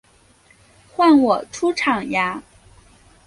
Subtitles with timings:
[0.91, 2.41] 换我出场呀！